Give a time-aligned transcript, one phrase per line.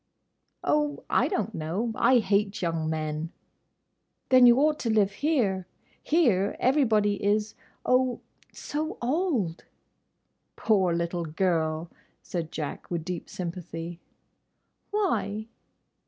[0.63, 1.91] "Oh, I don't know.
[1.93, 3.31] I hate young men."
[4.29, 5.67] "Then you ought to live here.
[6.01, 9.65] Here—everybody is—oh!—so old!"
[10.55, 11.91] "Poor little girl,"
[12.23, 13.99] said Jack, with deep sympathy.
[14.89, 15.45] "Why?"